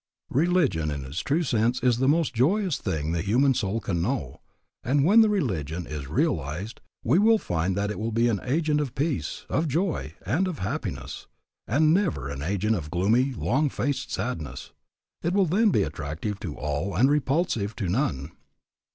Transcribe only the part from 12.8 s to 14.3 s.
gloomy, long faced